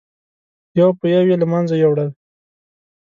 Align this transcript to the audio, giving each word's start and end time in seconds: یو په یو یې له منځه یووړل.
یو 0.79 0.89
په 0.99 1.05
یو 1.13 1.23
یې 1.29 1.35
له 1.41 1.45
منځه 1.53 1.75
یووړل. 1.81 2.09